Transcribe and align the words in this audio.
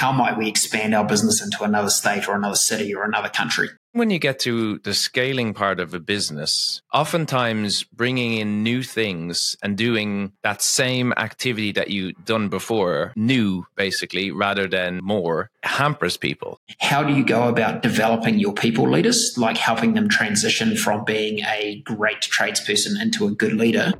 how 0.00 0.10
might 0.10 0.38
we 0.38 0.48
expand 0.48 0.94
our 0.94 1.04
business 1.04 1.42
into 1.42 1.62
another 1.62 1.90
state 1.90 2.26
or 2.26 2.34
another 2.34 2.56
city 2.56 2.94
or 2.94 3.04
another 3.04 3.28
country. 3.28 3.68
When 3.92 4.08
you 4.08 4.18
get 4.18 4.38
to 4.40 4.78
the 4.78 4.94
scaling 4.94 5.52
part 5.52 5.78
of 5.78 5.92
a 5.92 6.00
business, 6.00 6.80
oftentimes 6.90 7.84
bringing 7.84 8.38
in 8.38 8.62
new 8.62 8.82
things 8.82 9.56
and 9.62 9.76
doing 9.76 10.32
that 10.42 10.62
same 10.62 11.12
activity 11.18 11.72
that 11.72 11.90
you've 11.90 12.24
done 12.24 12.48
before, 12.48 13.12
new 13.14 13.66
basically, 13.76 14.30
rather 14.30 14.66
than 14.66 15.00
more, 15.02 15.50
hampers 15.64 16.16
people. 16.16 16.58
How 16.80 17.02
do 17.02 17.12
you 17.12 17.22
go 17.22 17.48
about 17.48 17.82
developing 17.82 18.38
your 18.38 18.54
people 18.54 18.88
leaders, 18.88 19.34
like 19.36 19.58
helping 19.58 19.92
them 19.92 20.08
transition 20.08 20.76
from 20.76 21.04
being 21.04 21.40
a 21.40 21.82
great 21.84 22.22
tradesperson 22.22 22.98
into 23.02 23.26
a 23.26 23.32
good 23.32 23.52
leader? 23.52 23.92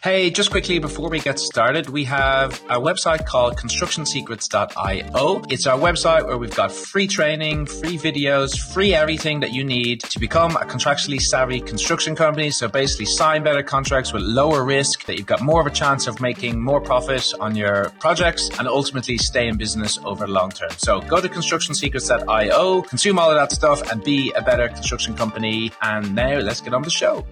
Hey, 0.00 0.30
just 0.30 0.52
quickly 0.52 0.78
before 0.78 1.10
we 1.10 1.18
get 1.18 1.40
started, 1.40 1.88
we 1.90 2.04
have 2.04 2.54
a 2.70 2.78
website 2.78 3.26
called 3.26 3.56
constructionsecrets.io. 3.56 5.42
It's 5.50 5.66
our 5.66 5.76
website 5.76 6.24
where 6.24 6.38
we've 6.38 6.54
got 6.54 6.70
free 6.70 7.08
training, 7.08 7.66
free 7.66 7.98
videos, 7.98 8.56
free 8.56 8.94
everything 8.94 9.40
that 9.40 9.52
you 9.52 9.64
need 9.64 10.02
to 10.02 10.20
become 10.20 10.52
a 10.52 10.60
contractually 10.60 11.20
savvy 11.20 11.60
construction 11.60 12.14
company. 12.14 12.52
So 12.52 12.68
basically 12.68 13.06
sign 13.06 13.42
better 13.42 13.64
contracts 13.64 14.12
with 14.12 14.22
lower 14.22 14.62
risk 14.62 15.04
that 15.06 15.18
you've 15.18 15.26
got 15.26 15.40
more 15.40 15.60
of 15.60 15.66
a 15.66 15.70
chance 15.70 16.06
of 16.06 16.20
making 16.20 16.60
more 16.60 16.80
profit 16.80 17.32
on 17.40 17.56
your 17.56 17.90
projects 17.98 18.50
and 18.56 18.68
ultimately 18.68 19.18
stay 19.18 19.48
in 19.48 19.56
business 19.56 19.98
over 20.04 20.26
the 20.26 20.32
long 20.32 20.50
term. 20.52 20.70
So 20.76 21.00
go 21.00 21.20
to 21.20 21.28
constructionsecrets.io, 21.28 22.82
consume 22.82 23.18
all 23.18 23.30
of 23.32 23.36
that 23.36 23.50
stuff 23.50 23.90
and 23.90 24.04
be 24.04 24.30
a 24.36 24.42
better 24.42 24.68
construction 24.68 25.16
company. 25.16 25.72
And 25.82 26.14
now 26.14 26.38
let's 26.38 26.60
get 26.60 26.72
on 26.72 26.82
the 26.82 26.90
show. 26.90 27.26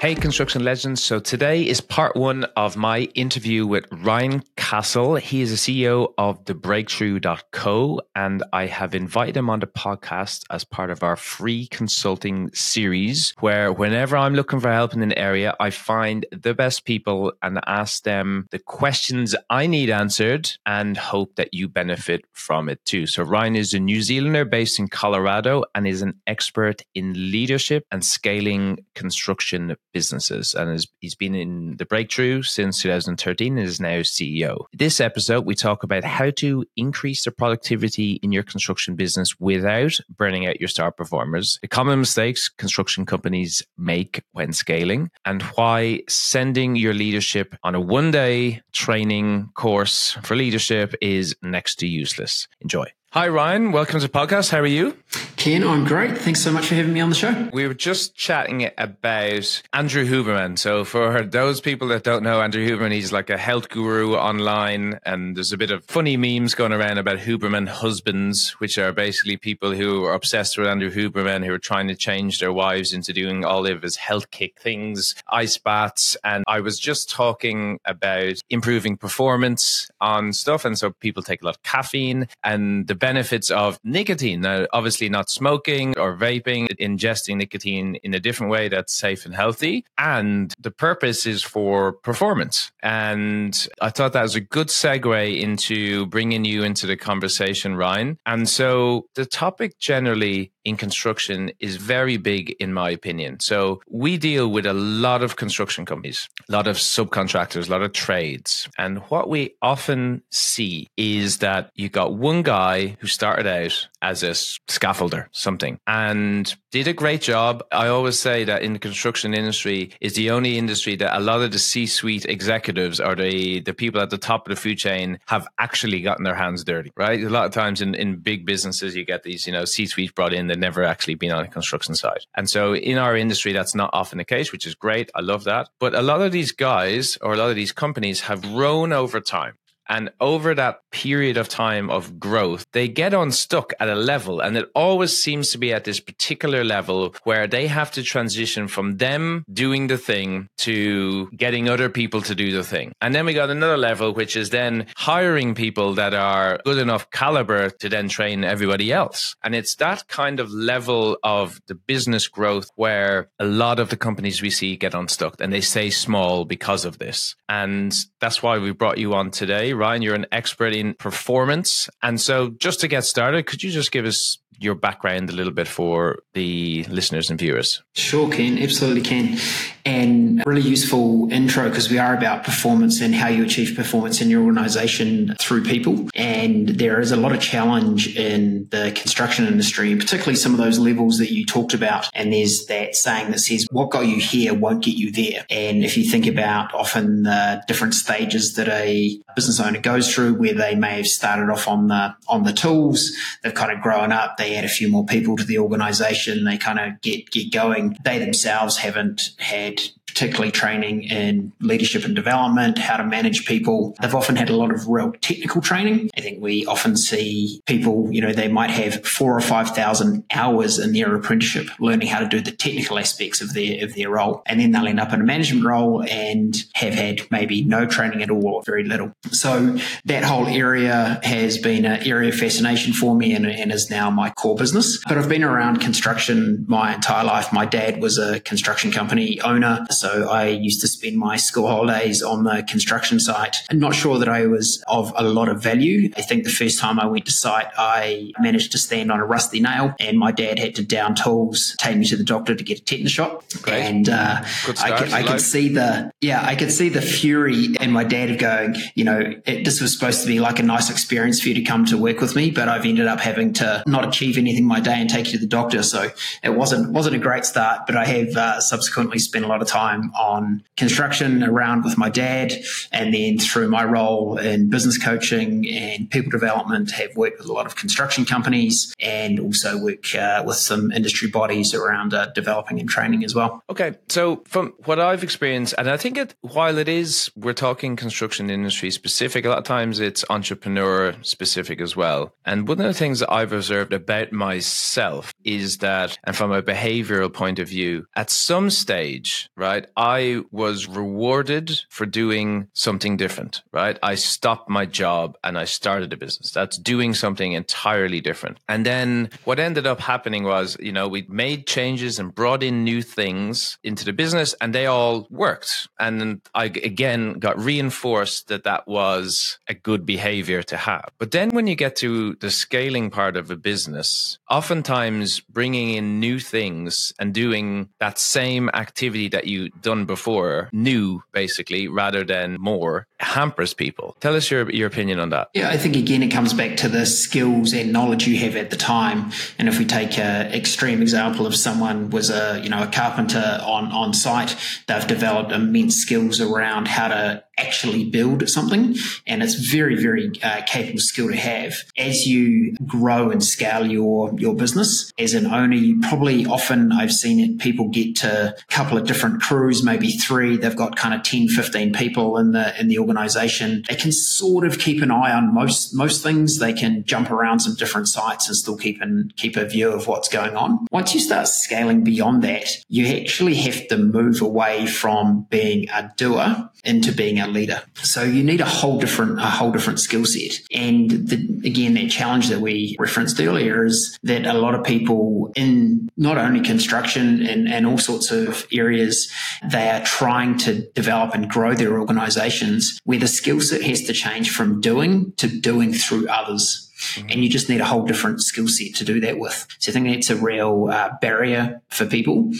Hey, 0.00 0.14
construction 0.14 0.64
legends. 0.64 1.02
So 1.02 1.20
today 1.20 1.60
is 1.60 1.82
part 1.82 2.16
one 2.16 2.44
of 2.56 2.74
my 2.74 3.00
interview 3.14 3.66
with 3.66 3.84
Ryan 3.92 4.42
Castle. 4.56 5.16
He 5.16 5.42
is 5.42 5.50
the 5.50 5.84
CEO 5.84 6.14
of 6.16 6.42
thebreakthrough.co, 6.46 8.00
and 8.14 8.42
I 8.50 8.64
have 8.64 8.94
invited 8.94 9.36
him 9.36 9.50
on 9.50 9.60
the 9.60 9.66
podcast 9.66 10.44
as 10.48 10.64
part 10.64 10.90
of 10.90 11.02
our 11.02 11.16
free 11.16 11.66
consulting 11.66 12.50
series, 12.54 13.34
where 13.40 13.74
whenever 13.74 14.16
I'm 14.16 14.34
looking 14.34 14.58
for 14.58 14.72
help 14.72 14.94
in 14.94 15.02
an 15.02 15.12
area, 15.18 15.54
I 15.60 15.68
find 15.68 16.24
the 16.32 16.54
best 16.54 16.86
people 16.86 17.34
and 17.42 17.60
ask 17.66 18.02
them 18.02 18.46
the 18.52 18.58
questions 18.58 19.36
I 19.50 19.66
need 19.66 19.90
answered 19.90 20.50
and 20.64 20.96
hope 20.96 21.36
that 21.36 21.52
you 21.52 21.68
benefit 21.68 22.24
from 22.32 22.70
it 22.70 22.82
too. 22.86 23.06
So 23.06 23.22
Ryan 23.22 23.54
is 23.54 23.74
a 23.74 23.78
New 23.78 24.00
Zealander 24.00 24.46
based 24.46 24.78
in 24.78 24.88
Colorado 24.88 25.64
and 25.74 25.86
is 25.86 26.00
an 26.00 26.22
expert 26.26 26.80
in 26.94 27.12
leadership 27.12 27.84
and 27.92 28.02
scaling 28.02 28.78
construction 28.94 29.76
businesses 29.92 30.54
and 30.54 30.70
has, 30.70 30.86
he's 31.00 31.14
been 31.14 31.34
in 31.34 31.76
the 31.76 31.86
breakthrough 31.86 32.42
since 32.42 32.82
2013 32.82 33.58
and 33.58 33.66
is 33.66 33.80
now 33.80 34.00
CEO. 34.00 34.64
This 34.72 35.00
episode, 35.00 35.46
we 35.46 35.54
talk 35.54 35.82
about 35.82 36.04
how 36.04 36.30
to 36.30 36.64
increase 36.76 37.24
the 37.24 37.30
productivity 37.30 38.12
in 38.22 38.32
your 38.32 38.42
construction 38.42 38.96
business 38.96 39.38
without 39.38 39.98
burning 40.08 40.46
out 40.46 40.60
your 40.60 40.68
star 40.68 40.90
performers, 40.92 41.58
the 41.62 41.68
common 41.68 42.00
mistakes 42.00 42.48
construction 42.48 43.06
companies 43.06 43.62
make 43.76 44.22
when 44.32 44.52
scaling, 44.52 45.10
and 45.24 45.42
why 45.42 46.00
sending 46.08 46.76
your 46.76 46.94
leadership 46.94 47.54
on 47.62 47.74
a 47.74 47.80
one 47.80 48.10
day 48.10 48.60
training 48.72 49.50
course 49.54 50.16
for 50.22 50.36
leadership 50.36 50.94
is 51.00 51.34
next 51.42 51.76
to 51.76 51.86
useless. 51.86 52.48
Enjoy. 52.60 52.86
Hi, 53.12 53.26
Ryan. 53.26 53.72
Welcome 53.72 53.98
to 53.98 54.06
the 54.06 54.12
podcast. 54.12 54.50
How 54.50 54.60
are 54.60 54.66
you? 54.66 54.96
Ken, 55.40 55.66
I'm 55.66 55.86
great. 55.86 56.18
Thanks 56.18 56.42
so 56.42 56.52
much 56.52 56.66
for 56.66 56.74
having 56.74 56.92
me 56.92 57.00
on 57.00 57.08
the 57.08 57.14
show. 57.14 57.48
We 57.50 57.66
were 57.66 57.72
just 57.72 58.14
chatting 58.14 58.68
about 58.76 59.62
Andrew 59.72 60.04
Huberman. 60.04 60.58
So, 60.58 60.84
for 60.84 61.22
those 61.22 61.62
people 61.62 61.88
that 61.88 62.04
don't 62.04 62.22
know 62.22 62.42
Andrew 62.42 62.62
Huberman, 62.62 62.92
he's 62.92 63.10
like 63.10 63.30
a 63.30 63.38
health 63.38 63.70
guru 63.70 64.16
online, 64.16 65.00
and 65.06 65.34
there's 65.34 65.50
a 65.50 65.56
bit 65.56 65.70
of 65.70 65.82
funny 65.86 66.18
memes 66.18 66.54
going 66.54 66.74
around 66.74 66.98
about 66.98 67.20
Huberman 67.20 67.68
husbands, 67.68 68.50
which 68.58 68.76
are 68.76 68.92
basically 68.92 69.38
people 69.38 69.72
who 69.72 70.04
are 70.04 70.12
obsessed 70.12 70.58
with 70.58 70.66
Andrew 70.66 70.90
Huberman, 70.90 71.42
who 71.42 71.54
are 71.54 71.58
trying 71.58 71.88
to 71.88 71.94
change 71.94 72.38
their 72.38 72.52
wives 72.52 72.92
into 72.92 73.14
doing 73.14 73.42
all 73.42 73.66
of 73.66 73.80
his 73.80 73.96
health 73.96 74.30
kick 74.30 74.60
things, 74.60 75.14
ice 75.26 75.56
baths. 75.56 76.18
And 76.22 76.44
I 76.48 76.60
was 76.60 76.78
just 76.78 77.08
talking 77.08 77.80
about 77.86 78.34
improving 78.50 78.98
performance 78.98 79.88
on 80.02 80.34
stuff. 80.34 80.66
And 80.66 80.78
so, 80.78 80.90
people 80.90 81.22
take 81.22 81.40
a 81.40 81.46
lot 81.46 81.56
of 81.56 81.62
caffeine 81.62 82.28
and 82.44 82.86
the 82.88 82.94
benefits 82.94 83.50
of 83.50 83.80
nicotine. 83.82 84.42
Now, 84.42 84.66
obviously, 84.74 85.08
not 85.08 85.29
smoking 85.30 85.98
or 85.98 86.16
vaping, 86.16 86.68
ingesting 86.78 87.36
nicotine 87.36 87.96
in 88.02 88.14
a 88.14 88.20
different 88.20 88.50
way 88.50 88.68
that's 88.68 88.94
safe 88.94 89.24
and 89.24 89.34
healthy. 89.34 89.84
And 89.98 90.52
the 90.60 90.70
purpose 90.70 91.26
is 91.26 91.42
for 91.42 91.92
performance. 91.92 92.70
And 92.82 93.68
I 93.80 93.90
thought 93.90 94.12
that 94.12 94.22
was 94.22 94.34
a 94.34 94.40
good 94.40 94.68
segue 94.68 95.40
into 95.40 96.06
bringing 96.06 96.44
you 96.44 96.62
into 96.62 96.86
the 96.86 96.96
conversation, 96.96 97.76
Ryan. 97.76 98.18
And 98.26 98.48
so 98.48 99.06
the 99.14 99.26
topic 99.26 99.78
generally 99.78 100.52
in 100.64 100.76
construction 100.76 101.52
is 101.60 101.76
very 101.76 102.16
big, 102.16 102.54
in 102.60 102.72
my 102.72 102.90
opinion. 102.90 103.40
So 103.40 103.80
we 103.88 104.16
deal 104.16 104.50
with 104.50 104.66
a 104.66 104.72
lot 104.72 105.22
of 105.22 105.36
construction 105.36 105.84
companies, 105.84 106.28
a 106.48 106.52
lot 106.52 106.66
of 106.66 106.76
subcontractors, 106.76 107.68
a 107.68 107.70
lot 107.70 107.82
of 107.82 107.92
trades. 107.92 108.68
And 108.78 108.98
what 109.10 109.28
we 109.28 109.54
often 109.62 110.22
see 110.30 110.88
is 110.96 111.38
that 111.38 111.70
you 111.74 111.88
got 111.88 112.14
one 112.14 112.42
guy 112.42 112.96
who 113.00 113.06
started 113.06 113.46
out 113.46 113.88
as 114.02 114.22
a 114.22 114.30
scaffolder, 114.30 115.26
something, 115.32 115.78
and 115.86 116.54
did 116.70 116.88
a 116.88 116.92
great 116.92 117.20
job. 117.20 117.62
I 117.72 117.88
always 117.88 118.18
say 118.18 118.44
that 118.44 118.62
in 118.62 118.72
the 118.72 118.78
construction 118.78 119.34
industry 119.34 119.92
is 120.00 120.14
the 120.14 120.30
only 120.30 120.56
industry 120.56 120.96
that 120.96 121.16
a 121.16 121.20
lot 121.20 121.42
of 121.42 121.52
the 121.52 121.58
C-suite 121.58 122.26
executives 122.26 123.00
or 123.00 123.14
the, 123.14 123.60
the 123.60 123.74
people 123.74 124.00
at 124.00 124.10
the 124.10 124.18
top 124.18 124.46
of 124.46 124.54
the 124.54 124.60
food 124.60 124.78
chain 124.78 125.18
have 125.26 125.46
actually 125.58 126.00
gotten 126.00 126.24
their 126.24 126.34
hands 126.34 126.64
dirty, 126.64 126.92
right? 126.96 127.22
A 127.22 127.28
lot 127.28 127.46
of 127.46 127.52
times 127.52 127.80
in, 127.80 127.94
in 127.94 128.16
big 128.16 128.46
businesses, 128.46 128.94
you 128.94 129.04
get 129.04 129.22
these, 129.22 129.46
you 129.46 129.52
know, 129.52 129.64
C-suite 129.64 130.14
brought 130.14 130.32
in 130.32 130.49
that 130.50 130.58
never 130.58 130.84
actually 130.84 131.14
been 131.14 131.32
on 131.32 131.44
a 131.44 131.48
construction 131.48 131.94
site. 131.94 132.26
And 132.36 132.48
so 132.48 132.74
in 132.74 132.98
our 132.98 133.16
industry, 133.16 133.52
that's 133.52 133.74
not 133.74 133.90
often 133.92 134.18
the 134.18 134.24
case, 134.24 134.52
which 134.52 134.66
is 134.66 134.74
great. 134.74 135.10
I 135.14 135.20
love 135.20 135.44
that. 135.44 135.68
But 135.78 135.94
a 135.94 136.02
lot 136.02 136.20
of 136.20 136.32
these 136.32 136.52
guys 136.52 137.16
or 137.22 137.32
a 137.32 137.36
lot 137.36 137.50
of 137.50 137.56
these 137.56 137.72
companies 137.72 138.20
have 138.22 138.42
grown 138.42 138.92
over 138.92 139.20
time. 139.20 139.54
And 139.90 140.10
over 140.20 140.54
that 140.54 140.80
period 140.92 141.36
of 141.36 141.48
time 141.48 141.90
of 141.90 142.20
growth, 142.20 142.64
they 142.72 142.86
get 142.86 143.12
unstuck 143.12 143.72
at 143.80 143.88
a 143.88 143.96
level. 143.96 144.40
And 144.40 144.56
it 144.56 144.70
always 144.74 145.16
seems 145.16 145.50
to 145.50 145.58
be 145.58 145.72
at 145.72 145.84
this 145.84 145.98
particular 145.98 146.62
level 146.62 147.14
where 147.24 147.48
they 147.48 147.66
have 147.66 147.90
to 147.92 148.02
transition 148.04 148.68
from 148.68 148.98
them 148.98 149.44
doing 149.52 149.88
the 149.88 149.98
thing 149.98 150.48
to 150.58 151.28
getting 151.36 151.68
other 151.68 151.88
people 151.88 152.22
to 152.22 152.36
do 152.36 152.52
the 152.52 152.62
thing. 152.62 152.92
And 153.00 153.12
then 153.14 153.26
we 153.26 153.34
got 153.34 153.50
another 153.50 153.76
level, 153.76 154.14
which 154.14 154.36
is 154.36 154.50
then 154.50 154.86
hiring 154.96 155.56
people 155.56 155.94
that 155.94 156.14
are 156.14 156.60
good 156.64 156.78
enough 156.78 157.10
caliber 157.10 157.70
to 157.70 157.88
then 157.88 158.08
train 158.08 158.44
everybody 158.44 158.92
else. 158.92 159.34
And 159.42 159.56
it's 159.56 159.74
that 159.76 160.06
kind 160.06 160.38
of 160.38 160.52
level 160.52 161.18
of 161.24 161.60
the 161.66 161.74
business 161.74 162.28
growth 162.28 162.70
where 162.76 163.28
a 163.40 163.44
lot 163.44 163.80
of 163.80 163.90
the 163.90 163.96
companies 163.96 164.40
we 164.40 164.50
see 164.50 164.76
get 164.76 164.94
unstuck 164.94 165.34
and 165.40 165.52
they 165.52 165.60
stay 165.60 165.90
small 165.90 166.44
because 166.44 166.84
of 166.84 166.98
this. 166.98 167.34
And 167.48 167.92
that's 168.20 168.40
why 168.40 168.58
we 168.58 168.70
brought 168.70 168.98
you 168.98 169.14
on 169.14 169.32
today 169.32 169.72
Ryan, 169.80 170.02
you're 170.02 170.14
an 170.14 170.26
expert 170.30 170.74
in 170.74 170.92
performance. 170.94 171.88
And 172.02 172.20
so, 172.20 172.50
just 172.50 172.80
to 172.80 172.88
get 172.88 173.04
started, 173.04 173.46
could 173.46 173.62
you 173.62 173.70
just 173.70 173.90
give 173.90 174.04
us 174.04 174.38
your 174.58 174.74
background 174.74 175.30
a 175.30 175.32
little 175.32 175.54
bit 175.54 175.66
for 175.66 176.18
the 176.34 176.84
listeners 176.84 177.30
and 177.30 177.38
viewers? 177.38 177.82
Sure, 177.94 178.30
Ken. 178.30 178.58
Absolutely 178.58 179.00
can. 179.00 179.38
And 179.84 180.42
really 180.46 180.60
useful 180.60 181.30
intro 181.32 181.68
because 181.68 181.90
we 181.90 181.98
are 181.98 182.14
about 182.14 182.44
performance 182.44 183.00
and 183.00 183.14
how 183.14 183.28
you 183.28 183.44
achieve 183.44 183.76
performance 183.76 184.20
in 184.20 184.30
your 184.30 184.42
organization 184.42 185.34
through 185.38 185.64
people. 185.64 186.08
And 186.14 186.68
there 186.68 187.00
is 187.00 187.12
a 187.12 187.16
lot 187.16 187.32
of 187.32 187.40
challenge 187.40 188.16
in 188.16 188.68
the 188.70 188.92
construction 188.94 189.46
industry, 189.46 189.94
particularly 189.96 190.36
some 190.36 190.52
of 190.52 190.58
those 190.58 190.78
levels 190.78 191.18
that 191.18 191.32
you 191.32 191.46
talked 191.46 191.74
about. 191.74 192.10
And 192.14 192.32
there's 192.32 192.66
that 192.66 192.94
saying 192.94 193.30
that 193.30 193.38
says, 193.38 193.66
what 193.70 193.90
got 193.90 194.06
you 194.06 194.16
here 194.16 194.54
won't 194.54 194.84
get 194.84 194.96
you 194.96 195.10
there. 195.12 195.44
And 195.50 195.84
if 195.84 195.96
you 195.96 196.04
think 196.04 196.26
about 196.26 196.74
often 196.74 197.22
the 197.24 197.62
different 197.66 197.94
stages 197.94 198.54
that 198.54 198.68
a 198.68 199.20
business 199.34 199.60
owner 199.60 199.80
goes 199.80 200.12
through 200.12 200.34
where 200.34 200.54
they 200.54 200.74
may 200.74 200.96
have 200.96 201.06
started 201.06 201.50
off 201.50 201.68
on 201.68 201.88
the, 201.88 202.14
on 202.28 202.42
the 202.42 202.52
tools, 202.52 203.12
they've 203.42 203.54
kind 203.54 203.72
of 203.72 203.80
grown 203.80 204.12
up, 204.12 204.36
they 204.36 204.56
add 204.56 204.64
a 204.64 204.68
few 204.68 204.88
more 204.88 205.06
people 205.06 205.36
to 205.36 205.44
the 205.44 205.58
organization, 205.58 206.44
they 206.44 206.58
kind 206.58 206.78
of 206.78 207.00
get, 207.00 207.30
get 207.30 207.52
going. 207.52 207.96
They 208.04 208.18
themselves 208.18 208.78
haven't 208.78 209.30
had 209.38 209.69
right 209.70 209.99
particularly 210.10 210.50
training 210.50 211.04
in 211.04 211.52
leadership 211.60 212.04
and 212.04 212.14
development, 212.14 212.78
how 212.78 212.96
to 212.96 213.04
manage 213.04 213.46
people. 213.46 213.94
They've 214.00 214.14
often 214.14 214.36
had 214.36 214.50
a 214.50 214.56
lot 214.56 214.72
of 214.72 214.86
real 214.88 215.12
technical 215.20 215.60
training. 215.60 216.10
I 216.16 216.20
think 216.20 216.42
we 216.42 216.66
often 216.66 216.96
see 216.96 217.60
people, 217.66 218.08
you 218.10 218.20
know, 218.20 218.32
they 218.32 218.48
might 218.48 218.70
have 218.70 219.04
four 219.06 219.36
or 219.36 219.40
5,000 219.40 220.24
hours 220.30 220.78
in 220.78 220.92
their 220.92 221.14
apprenticeship 221.14 221.68
learning 221.78 222.08
how 222.08 222.20
to 222.20 222.28
do 222.28 222.40
the 222.40 222.52
technical 222.52 222.98
aspects 222.98 223.40
of 223.40 223.54
their, 223.54 223.84
of 223.84 223.94
their 223.94 224.10
role. 224.10 224.42
And 224.46 224.60
then 224.60 224.72
they'll 224.72 224.86
end 224.86 225.00
up 225.00 225.12
in 225.12 225.20
a 225.20 225.24
management 225.24 225.64
role 225.64 226.04
and 226.08 226.56
have 226.74 226.94
had 226.94 227.22
maybe 227.30 227.62
no 227.64 227.86
training 227.86 228.22
at 228.22 228.30
all 228.30 228.46
or 228.46 228.62
very 228.62 228.84
little. 228.84 229.12
So 229.30 229.78
that 230.04 230.24
whole 230.24 230.46
area 230.46 231.20
has 231.22 231.58
been 231.58 231.84
an 231.84 232.06
area 232.06 232.30
of 232.30 232.34
fascination 232.34 232.92
for 232.92 233.14
me 233.14 233.34
and, 233.34 233.46
and 233.46 233.72
is 233.72 233.90
now 233.90 234.10
my 234.10 234.30
core 234.30 234.56
business. 234.56 235.02
But 235.08 235.18
I've 235.18 235.28
been 235.28 235.44
around 235.44 235.80
construction 235.80 236.64
my 236.68 236.94
entire 236.94 237.24
life. 237.24 237.52
My 237.52 237.66
dad 237.66 238.00
was 238.00 238.18
a 238.18 238.40
construction 238.40 238.90
company 238.90 239.40
owner 239.40 239.86
So 240.00 240.30
I 240.30 240.46
used 240.46 240.80
to 240.80 240.88
spend 240.88 241.18
my 241.18 241.36
school 241.36 241.66
holidays 241.66 242.22
on 242.22 242.44
the 242.44 242.64
construction 242.66 243.20
site. 243.20 243.58
I'm 243.70 243.78
not 243.78 243.94
sure 243.94 244.18
that 244.18 244.30
I 244.30 244.46
was 244.46 244.82
of 244.88 245.12
a 245.14 245.22
lot 245.22 245.50
of 245.50 245.62
value. 245.62 246.10
I 246.16 246.22
think 246.22 246.44
the 246.44 246.50
first 246.50 246.78
time 246.78 246.98
I 246.98 247.04
went 247.04 247.26
to 247.26 247.32
site, 247.32 247.66
I 247.76 248.32
managed 248.40 248.72
to 248.72 248.78
stand 248.78 249.12
on 249.12 249.20
a 249.20 249.26
rusty 249.26 249.60
nail 249.60 249.94
and 250.00 250.18
my 250.18 250.32
dad 250.32 250.58
had 250.58 250.74
to 250.76 250.82
down 250.82 251.14
tools, 251.14 251.76
take 251.78 251.98
me 251.98 252.06
to 252.06 252.16
the 252.16 252.24
doctor 252.24 252.54
to 252.54 252.64
get 252.64 252.78
a 252.78 252.82
tetanus 252.82 253.12
shot. 253.12 253.44
Great. 253.60 253.82
And 253.82 254.08
uh, 254.08 254.42
I, 254.80 254.96
could, 254.96 255.12
I 255.12 255.22
could 255.22 255.40
see 255.42 255.68
the, 255.68 256.10
yeah, 256.22 256.42
I 256.42 256.54
could 256.56 256.72
see 256.72 256.88
the 256.88 257.02
fury 257.02 257.74
in 257.78 257.90
my 257.90 258.04
dad 258.04 258.30
of 258.30 258.38
going, 258.38 258.76
you 258.94 259.04
know, 259.04 259.20
it, 259.44 259.66
this 259.66 259.82
was 259.82 259.92
supposed 259.92 260.22
to 260.22 260.26
be 260.26 260.40
like 260.40 260.58
a 260.58 260.62
nice 260.62 260.88
experience 260.88 261.42
for 261.42 261.48
you 261.48 261.54
to 261.56 261.62
come 261.62 261.84
to 261.86 261.98
work 261.98 262.20
with 262.20 262.34
me, 262.34 262.50
but 262.50 262.70
I've 262.70 262.86
ended 262.86 263.06
up 263.06 263.20
having 263.20 263.52
to 263.54 263.82
not 263.86 264.08
achieve 264.08 264.38
anything 264.38 264.64
my 264.64 264.80
day 264.80 264.94
and 264.94 265.10
take 265.10 265.26
you 265.26 265.32
to 265.32 265.38
the 265.38 265.46
doctor. 265.46 265.82
So 265.82 266.10
it 266.42 266.54
wasn't, 266.54 266.90
wasn't 266.92 267.16
a 267.16 267.18
great 267.18 267.44
start, 267.44 267.82
but 267.86 267.96
I 267.96 268.06
have 268.06 268.34
uh, 268.34 268.60
subsequently 268.60 269.18
spent 269.18 269.44
a 269.44 269.48
lot 269.48 269.60
of 269.60 269.68
time 269.68 269.89
on 270.18 270.62
construction 270.76 271.42
around 271.42 271.84
with 271.84 271.96
my 271.98 272.08
dad. 272.08 272.52
And 272.92 273.12
then 273.14 273.38
through 273.38 273.68
my 273.68 273.84
role 273.84 274.38
in 274.38 274.70
business 274.70 274.98
coaching 274.98 275.68
and 275.68 276.10
people 276.10 276.30
development, 276.30 276.90
have 276.92 277.16
worked 277.16 277.38
with 277.38 277.48
a 277.48 277.52
lot 277.52 277.66
of 277.66 277.76
construction 277.76 278.24
companies 278.24 278.94
and 279.00 279.38
also 279.40 279.78
work 279.78 280.14
uh, 280.14 280.42
with 280.46 280.56
some 280.56 280.92
industry 280.92 281.28
bodies 281.28 281.74
around 281.74 282.14
uh, 282.14 282.26
developing 282.34 282.80
and 282.80 282.88
training 282.88 283.24
as 283.24 283.34
well. 283.34 283.62
Okay. 283.68 283.94
So 284.08 284.42
from 284.46 284.74
what 284.84 284.98
I've 285.00 285.22
experienced, 285.22 285.74
and 285.78 285.88
I 285.90 285.96
think 285.96 286.16
it, 286.16 286.34
while 286.40 286.78
it 286.78 286.88
is, 286.88 287.30
we're 287.36 287.52
talking 287.52 287.96
construction 287.96 288.50
industry 288.50 288.90
specific, 288.90 289.44
a 289.44 289.48
lot 289.48 289.58
of 289.58 289.64
times 289.64 290.00
it's 290.00 290.24
entrepreneur 290.30 291.14
specific 291.22 291.80
as 291.80 291.96
well. 291.96 292.34
And 292.44 292.66
one 292.68 292.80
of 292.80 292.86
the 292.86 292.94
things 292.94 293.20
that 293.20 293.32
I've 293.32 293.52
observed 293.52 293.92
about 293.92 294.32
myself 294.32 295.32
is 295.44 295.78
that, 295.78 296.18
and 296.24 296.36
from 296.36 296.52
a 296.52 296.62
behavioral 296.62 297.32
point 297.32 297.58
of 297.58 297.68
view, 297.68 298.06
at 298.16 298.30
some 298.30 298.70
stage, 298.70 299.48
right, 299.56 299.79
I 299.96 300.42
was 300.50 300.86
rewarded 300.86 301.80
for 301.88 302.06
doing 302.06 302.68
something 302.72 303.16
different, 303.16 303.62
right? 303.72 303.98
I 304.02 304.14
stopped 304.16 304.68
my 304.68 304.86
job 304.86 305.36
and 305.44 305.58
I 305.58 305.64
started 305.64 306.12
a 306.12 306.16
business. 306.16 306.52
That's 306.52 306.78
doing 306.78 307.14
something 307.14 307.52
entirely 307.52 308.20
different. 308.20 308.58
And 308.68 308.84
then 308.84 309.30
what 309.44 309.58
ended 309.58 309.86
up 309.86 310.00
happening 310.00 310.44
was, 310.44 310.76
you 310.80 310.92
know, 310.92 311.08
we 311.08 311.26
made 311.28 311.66
changes 311.66 312.18
and 312.18 312.34
brought 312.34 312.62
in 312.62 312.84
new 312.84 313.02
things 313.02 313.78
into 313.82 314.04
the 314.04 314.12
business 314.12 314.54
and 314.60 314.74
they 314.74 314.86
all 314.86 315.26
worked. 315.30 315.88
And 315.98 316.40
I 316.54 316.66
again 316.66 317.34
got 317.34 317.58
reinforced 317.58 318.48
that 318.48 318.64
that 318.64 318.86
was 318.86 319.58
a 319.68 319.74
good 319.74 320.04
behavior 320.04 320.62
to 320.64 320.76
have. 320.76 321.10
But 321.18 321.30
then 321.30 321.50
when 321.50 321.66
you 321.66 321.74
get 321.76 321.96
to 321.96 322.34
the 322.40 322.50
scaling 322.50 323.10
part 323.10 323.36
of 323.36 323.50
a 323.50 323.56
business, 323.56 324.38
oftentimes 324.48 325.40
bringing 325.40 325.90
in 325.90 326.20
new 326.20 326.38
things 326.38 327.12
and 327.18 327.32
doing 327.34 327.88
that 328.00 328.18
same 328.18 328.68
activity 328.74 329.28
that 329.28 329.46
you 329.46 329.69
done 329.82 330.04
before, 330.04 330.68
new 330.72 331.22
basically, 331.32 331.88
rather 331.88 332.24
than 332.24 332.60
more, 332.60 333.06
hampers 333.18 333.74
people. 333.74 334.16
Tell 334.20 334.34
us 334.34 334.50
your, 334.50 334.70
your 334.70 334.86
opinion 334.86 335.20
on 335.20 335.30
that. 335.30 335.50
Yeah, 335.54 335.68
I 335.68 335.76
think 335.76 335.96
again, 335.96 336.22
it 336.22 336.28
comes 336.28 336.52
back 336.54 336.76
to 336.78 336.88
the 336.88 337.06
skills 337.06 337.72
and 337.72 337.92
knowledge 337.92 338.26
you 338.26 338.38
have 338.38 338.56
at 338.56 338.70
the 338.70 338.76
time. 338.76 339.32
And 339.58 339.68
if 339.68 339.78
we 339.78 339.84
take 339.84 340.18
an 340.18 340.52
extreme 340.52 341.02
example 341.02 341.46
of 341.46 341.54
someone 341.54 342.10
was 342.10 342.30
a, 342.30 342.60
you 342.62 342.68
know, 342.68 342.82
a 342.82 342.86
carpenter 342.86 343.60
on, 343.62 343.92
on 343.92 344.14
site, 344.14 344.56
they've 344.86 345.06
developed 345.06 345.52
immense 345.52 345.96
skills 345.96 346.40
around 346.40 346.88
how 346.88 347.08
to 347.08 347.44
actually 347.60 348.04
build 348.04 348.48
something. 348.48 348.96
And 349.26 349.42
it's 349.42 349.54
very, 349.54 349.96
very 350.00 350.32
uh, 350.42 350.62
capable 350.66 351.00
skill 351.00 351.28
to 351.28 351.36
have. 351.36 351.74
As 351.96 352.26
you 352.26 352.76
grow 352.86 353.30
and 353.30 353.42
scale 353.42 353.86
your, 353.86 354.32
your 354.38 354.54
business 354.54 355.12
as 355.18 355.34
an 355.34 355.46
owner, 355.46 355.76
you 355.76 356.00
probably 356.00 356.46
often, 356.46 356.92
I've 356.92 357.12
seen 357.12 357.40
it, 357.40 357.58
people 357.58 357.88
get 357.88 358.16
to 358.16 358.54
a 358.56 358.72
couple 358.72 358.96
of 358.98 359.06
different 359.06 359.42
crews, 359.42 359.84
maybe 359.84 360.12
three. 360.12 360.56
They've 360.56 360.76
got 360.76 360.96
kind 360.96 361.14
of 361.14 361.22
10, 361.22 361.48
15 361.48 361.92
people 361.92 362.38
in 362.38 362.52
the, 362.52 362.78
in 362.80 362.88
the 362.88 362.98
organization. 362.98 363.84
They 363.88 363.96
can 363.96 364.12
sort 364.12 364.66
of 364.66 364.78
keep 364.78 365.02
an 365.02 365.10
eye 365.10 365.32
on 365.32 365.54
most, 365.54 365.94
most 365.94 366.22
things. 366.22 366.58
They 366.58 366.72
can 366.72 367.04
jump 367.04 367.30
around 367.30 367.60
some 367.60 367.74
different 367.74 368.08
sites 368.08 368.48
and 368.48 368.56
still 368.56 368.76
keep 368.76 369.00
and 369.00 369.34
keep 369.36 369.56
a 369.56 369.64
view 369.64 369.90
of 369.90 370.06
what's 370.06 370.28
going 370.28 370.56
on. 370.56 370.86
Once 370.90 371.14
you 371.14 371.20
start 371.20 371.48
scaling 371.48 372.04
beyond 372.04 372.42
that, 372.42 372.68
you 372.88 373.06
actually 373.06 373.54
have 373.54 373.86
to 373.88 373.96
move 373.96 374.40
away 374.40 374.86
from 374.86 375.46
being 375.50 375.88
a 375.90 376.12
doer 376.16 376.70
into 376.84 377.12
being 377.12 377.38
a 377.38 377.46
leader. 377.50 377.82
So 378.02 378.22
you 378.22 378.42
need 378.42 378.60
a 378.60 378.66
whole 378.66 378.98
different, 378.98 379.38
a 379.38 379.46
whole 379.46 379.72
different 379.72 380.00
skill 380.00 380.24
set. 380.24 380.52
And 380.74 381.10
the, 381.10 381.60
again, 381.64 381.94
that 381.94 382.10
challenge 382.10 382.48
that 382.48 382.60
we 382.60 382.96
referenced 382.98 383.40
earlier 383.40 383.84
is 383.84 384.18
that 384.22 384.46
a 384.46 384.54
lot 384.54 384.74
of 384.74 384.84
people 384.84 385.52
in 385.56 386.08
not 386.16 386.38
only 386.38 386.60
construction 386.60 387.46
and, 387.46 387.68
and 387.68 387.86
all 387.86 387.98
sorts 387.98 388.30
of 388.30 388.66
areas, 388.72 389.32
they 389.70 389.88
are 389.90 390.04
trying 390.04 390.58
to 390.58 390.88
develop 390.92 391.34
and 391.34 391.50
grow 391.50 391.74
their 391.74 391.98
organizations 391.98 392.98
where 393.04 393.18
the 393.18 393.28
skill 393.28 393.60
set 393.60 393.82
has 393.82 394.02
to 394.02 394.12
change 394.12 394.50
from 394.50 394.80
doing 394.80 395.32
to 395.36 395.48
doing 395.48 395.92
through 395.92 396.28
others. 396.28 396.89
And 397.28 397.42
you 397.42 397.48
just 397.48 397.68
need 397.68 397.80
a 397.80 397.84
whole 397.84 398.04
different 398.04 398.42
skill 398.42 398.68
set 398.68 398.94
to 398.96 399.04
do 399.04 399.20
that 399.20 399.38
with. 399.38 399.66
So 399.78 399.90
I 399.90 399.92
think 399.92 400.08
that's 400.08 400.30
a 400.30 400.36
real 400.36 400.88
uh, 400.90 401.10
barrier 401.20 401.80
for 401.88 402.06
people. 402.06 402.52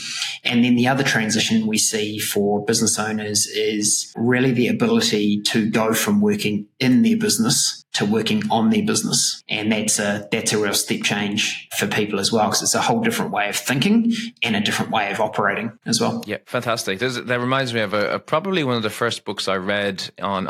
And 0.45 0.65
then 0.65 0.77
the 0.77 0.89
other 0.89 1.05
transition 1.05 1.67
we 1.67 1.79
see 1.79 2.19
for 2.19 2.65
business 2.65 2.99
owners 2.99 3.47
is 3.47 4.13
really 4.17 4.53
the 4.53 4.69
ability 4.69 5.43
to 5.43 5.71
go 5.71 5.95
from 5.95 6.21
working 6.21 6.67
in 6.79 7.03
their 7.03 7.17
business 7.17 7.85
to 7.93 8.07
working 8.07 8.43
on 8.51 8.71
their 8.71 8.85
business. 8.85 9.43
And 9.49 9.73
that's 9.73 9.99
a, 9.99 10.29
that's 10.31 10.53
a 10.53 10.59
real 10.59 10.75
step 10.75 11.03
change 11.03 11.69
for 11.77 11.89
people 11.89 12.21
as 12.21 12.31
well, 12.31 12.47
because 12.47 12.63
it's 12.63 12.77
a 12.77 12.81
whole 12.81 13.01
different 13.01 13.33
way 13.33 13.49
of 13.49 13.57
thinking 13.57 14.13
and 14.43 14.55
a 14.55 14.61
different 14.61 14.93
way 14.93 15.11
of 15.11 15.21
operating 15.21 15.77
as 15.87 16.01
well. 16.01 16.23
Yeah, 16.25 16.37
fantastic. 16.47 17.01
That 17.01 17.41
reminds 17.41 17.75
me 17.75 17.81
of 17.81 17.93
a, 17.93 18.15
a, 18.15 18.19
probably 18.21 18.63
one 18.63 18.77
of 18.77 18.85
the 18.85 18.91
first 18.91 19.25
books 19.25 19.49
I 19.49 19.57
read 19.57 20.09
on 20.23 20.47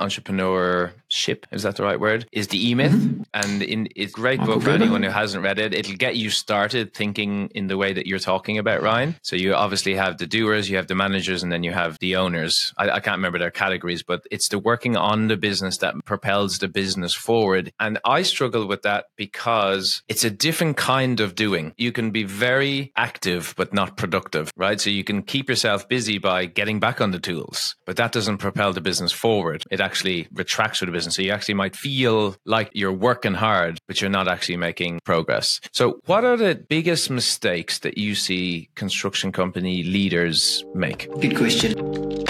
entrepreneurship. 1.11 1.45
Is 1.51 1.63
that 1.63 1.77
the 1.77 1.83
right 1.83 2.01
word? 2.01 2.27
Is 2.33 2.49
the 2.49 2.71
E 2.71 2.75
Myth. 2.75 2.93
Mm-hmm. 2.93 3.23
And 3.35 3.63
in, 3.63 3.89
it's 3.97 4.13
a 4.13 4.15
great 4.15 4.41
book 4.41 4.63
for 4.63 4.71
anyone 4.71 5.03
who 5.03 5.11
hasn't 5.11 5.45
read 5.45 5.59
it. 5.59 5.75
It'll 5.75 5.97
get 5.97 6.17
you 6.17 6.31
started 6.31 6.95
thinking 6.95 7.51
in 7.55 7.67
the 7.67 7.77
way 7.77 7.93
that 7.93 8.07
you're 8.07 8.19
talking 8.19 8.59
about, 8.59 8.83
Ryan. 8.83 9.17
So 9.23 9.37
you 9.37 9.55
obviously 9.55 9.95
have 9.95 10.19
the 10.19 10.27
doers, 10.27 10.69
you 10.69 10.77
have 10.77 10.87
the 10.87 10.95
managers, 10.95 11.43
and 11.43 11.53
then 11.53 11.63
you 11.63 11.73
have 11.73 11.99
the 11.99 12.17
owners. 12.17 12.73
I, 12.77 12.91
I 12.91 13.01
can't 13.01 13.19
remember 13.19 13.39
their 13.39 13.51
categories, 13.51 14.03
but 14.03 14.27
it's 14.31 14.49
the 14.49 14.59
working 14.59 14.97
on 14.97 15.29
the 15.29 15.37
business 15.37 15.79
that 15.79 15.95
propels 16.05 16.59
the 16.59 16.69
business 16.69 17.15
forward. 17.15 17.73
And 17.79 17.99
I 18.05 18.23
struggle 18.23 18.67
with 18.67 18.83
that 18.83 19.07
because 19.17 20.03
it's 20.09 20.25
a 20.25 20.31
different 20.31 20.77
kind 20.77 21.21
of 21.21 21.35
doing. 21.35 21.75
You 21.77 21.93
can 21.93 22.11
be 22.11 22.25
very 22.25 22.93
active, 22.97 23.55
but 23.57 23.73
not 23.73 23.97
productive, 23.97 24.51
right? 24.57 24.81
So 24.81 24.91
you 24.91 25.05
can 25.05 25.23
keep 25.23 25.49
yourself 25.49 25.89
busy 25.89 26.19
by 26.19 26.47
getting 26.47 26.81
back 26.81 27.01
on 27.01 27.11
the 27.11 27.19
tools, 27.19 27.77
but 27.87 27.97
that 27.97 28.13
doesn't 28.13 28.39
propel 28.39 28.73
the 28.73 28.81
business 28.81 29.13
forward. 29.13 29.63
It 29.71 29.81
actually 29.81 30.29
retracts 30.33 30.79
for 30.79 30.87
the 30.87 30.93
business. 30.93 31.00
So 31.09 31.23
you 31.23 31.33
actually 31.33 31.55
might 31.55 31.77
feel 31.77 32.37
like 32.45 32.71
you're 32.73 32.93
working 32.93 33.35
hard, 33.35 33.79
but 33.87 34.01
you're 34.01 34.11
not 34.11 34.29
actually 34.29 34.57
making 34.57 35.01
progress. 35.05 35.61
So 35.73 36.01
what 36.07 36.25
are 36.25 36.37
the 36.37 36.55
biggest 36.55 37.11
mistakes 37.11 37.79
that 37.81 37.97
you 37.99 38.15
see 38.15 38.69
construction 38.75 39.33
company 39.33 39.83
leaders 39.83 40.65
make? 40.75 41.09
Good 41.21 41.37
question. 41.37 42.27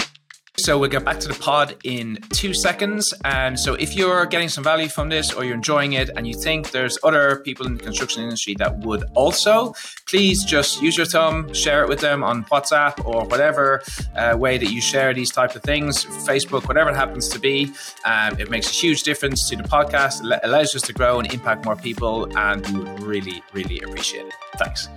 So 0.63 0.77
we'll 0.77 0.91
get 0.91 1.03
back 1.03 1.19
to 1.21 1.27
the 1.27 1.33
pod 1.33 1.75
in 1.83 2.19
two 2.33 2.53
seconds. 2.53 3.11
And 3.25 3.59
so 3.59 3.73
if 3.73 3.95
you're 3.95 4.27
getting 4.27 4.47
some 4.47 4.63
value 4.63 4.89
from 4.89 5.09
this 5.09 5.33
or 5.33 5.43
you're 5.43 5.55
enjoying 5.55 5.93
it 5.93 6.11
and 6.15 6.27
you 6.27 6.35
think 6.35 6.69
there's 6.69 6.99
other 7.03 7.37
people 7.37 7.65
in 7.65 7.77
the 7.77 7.83
construction 7.83 8.21
industry 8.21 8.53
that 8.59 8.77
would 8.79 9.03
also, 9.15 9.73
please 10.07 10.43
just 10.43 10.79
use 10.79 10.97
your 10.97 11.07
thumb, 11.07 11.51
share 11.55 11.81
it 11.81 11.89
with 11.89 11.99
them 11.99 12.23
on 12.23 12.45
WhatsApp 12.45 13.03
or 13.05 13.25
whatever 13.25 13.81
uh, 14.15 14.37
way 14.37 14.59
that 14.59 14.71
you 14.71 14.81
share 14.81 15.15
these 15.15 15.31
type 15.31 15.55
of 15.55 15.63
things, 15.63 16.05
Facebook, 16.05 16.67
whatever 16.67 16.91
it 16.91 16.95
happens 16.95 17.27
to 17.29 17.39
be. 17.39 17.71
Um, 18.05 18.39
it 18.39 18.51
makes 18.51 18.69
a 18.69 18.73
huge 18.73 19.01
difference 19.01 19.49
to 19.49 19.55
the 19.55 19.63
podcast. 19.63 20.23
It 20.23 20.41
allows 20.43 20.75
us 20.75 20.83
to 20.83 20.93
grow 20.93 21.19
and 21.19 21.33
impact 21.33 21.65
more 21.65 21.75
people. 21.75 22.27
And 22.37 22.65
we 22.67 22.83
would 22.83 23.03
really, 23.03 23.43
really 23.51 23.81
appreciate 23.81 24.27
it. 24.27 24.33
Thanks. 24.57 24.89